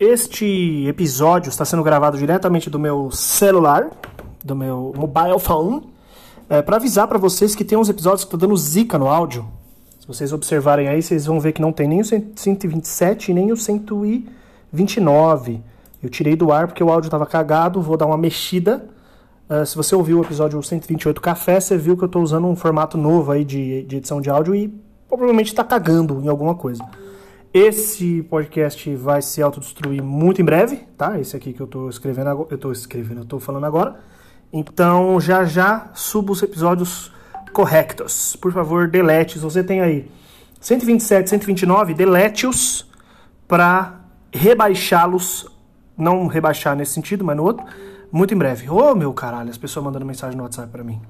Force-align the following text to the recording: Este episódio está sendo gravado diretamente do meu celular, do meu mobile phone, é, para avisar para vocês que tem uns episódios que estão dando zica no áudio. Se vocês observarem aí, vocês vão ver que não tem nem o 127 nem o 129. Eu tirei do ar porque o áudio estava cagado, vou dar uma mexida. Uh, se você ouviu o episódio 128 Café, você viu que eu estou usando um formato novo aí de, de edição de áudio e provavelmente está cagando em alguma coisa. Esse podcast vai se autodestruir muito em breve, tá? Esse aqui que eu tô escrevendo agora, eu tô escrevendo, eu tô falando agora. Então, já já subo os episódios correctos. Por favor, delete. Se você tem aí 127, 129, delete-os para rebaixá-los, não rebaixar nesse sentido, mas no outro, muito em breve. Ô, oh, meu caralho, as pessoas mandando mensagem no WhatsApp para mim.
Este 0.00 0.86
episódio 0.88 1.50
está 1.50 1.62
sendo 1.62 1.82
gravado 1.82 2.16
diretamente 2.16 2.70
do 2.70 2.78
meu 2.78 3.10
celular, 3.10 3.90
do 4.42 4.56
meu 4.56 4.94
mobile 4.96 5.38
phone, 5.38 5.92
é, 6.48 6.62
para 6.62 6.76
avisar 6.76 7.06
para 7.06 7.18
vocês 7.18 7.54
que 7.54 7.62
tem 7.62 7.76
uns 7.76 7.90
episódios 7.90 8.24
que 8.24 8.34
estão 8.34 8.38
dando 8.38 8.56
zica 8.56 8.98
no 8.98 9.08
áudio. 9.08 9.46
Se 10.00 10.08
vocês 10.08 10.32
observarem 10.32 10.88
aí, 10.88 11.02
vocês 11.02 11.26
vão 11.26 11.38
ver 11.38 11.52
que 11.52 11.60
não 11.60 11.70
tem 11.70 11.86
nem 11.86 12.00
o 12.00 12.04
127 12.06 13.34
nem 13.34 13.52
o 13.52 13.56
129. 13.58 15.60
Eu 16.02 16.08
tirei 16.08 16.34
do 16.34 16.50
ar 16.50 16.66
porque 16.66 16.82
o 16.82 16.90
áudio 16.90 17.08
estava 17.08 17.26
cagado, 17.26 17.82
vou 17.82 17.98
dar 17.98 18.06
uma 18.06 18.16
mexida. 18.16 18.82
Uh, 19.50 19.66
se 19.66 19.76
você 19.76 19.94
ouviu 19.94 20.20
o 20.20 20.22
episódio 20.22 20.62
128 20.62 21.20
Café, 21.20 21.60
você 21.60 21.76
viu 21.76 21.94
que 21.94 22.04
eu 22.04 22.06
estou 22.06 22.22
usando 22.22 22.46
um 22.46 22.56
formato 22.56 22.96
novo 22.96 23.32
aí 23.32 23.44
de, 23.44 23.82
de 23.82 23.96
edição 23.96 24.18
de 24.18 24.30
áudio 24.30 24.54
e 24.54 24.68
provavelmente 25.06 25.48
está 25.48 25.62
cagando 25.62 26.22
em 26.24 26.28
alguma 26.28 26.54
coisa. 26.54 26.82
Esse 27.52 28.22
podcast 28.22 28.94
vai 28.94 29.20
se 29.20 29.42
autodestruir 29.42 30.00
muito 30.00 30.40
em 30.40 30.44
breve, 30.44 30.86
tá? 30.96 31.18
Esse 31.18 31.36
aqui 31.36 31.52
que 31.52 31.60
eu 31.60 31.66
tô 31.66 31.88
escrevendo 31.88 32.28
agora, 32.28 32.48
eu 32.48 32.56
tô 32.56 32.70
escrevendo, 32.70 33.22
eu 33.22 33.24
tô 33.24 33.40
falando 33.40 33.66
agora. 33.66 33.98
Então, 34.52 35.20
já 35.20 35.44
já 35.44 35.90
subo 35.92 36.32
os 36.32 36.42
episódios 36.44 37.10
correctos. 37.52 38.36
Por 38.36 38.52
favor, 38.52 38.86
delete. 38.86 39.32
Se 39.32 39.40
você 39.40 39.64
tem 39.64 39.80
aí 39.80 40.08
127, 40.60 41.28
129, 41.28 41.92
delete-os 41.92 42.88
para 43.48 43.98
rebaixá-los, 44.32 45.48
não 45.98 46.28
rebaixar 46.28 46.76
nesse 46.76 46.92
sentido, 46.92 47.24
mas 47.24 47.36
no 47.36 47.42
outro, 47.42 47.66
muito 48.12 48.32
em 48.32 48.38
breve. 48.38 48.70
Ô, 48.70 48.92
oh, 48.92 48.94
meu 48.94 49.12
caralho, 49.12 49.50
as 49.50 49.58
pessoas 49.58 49.84
mandando 49.84 50.06
mensagem 50.06 50.36
no 50.36 50.44
WhatsApp 50.44 50.70
para 50.70 50.84
mim. 50.84 51.00